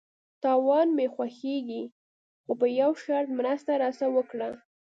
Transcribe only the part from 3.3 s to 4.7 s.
مرسته راسره وکړه!